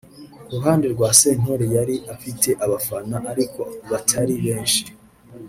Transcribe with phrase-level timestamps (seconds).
[0.43, 3.61] Ku ruhande rwa Sentore yari afite abafana ariko
[3.91, 4.83] batari benshi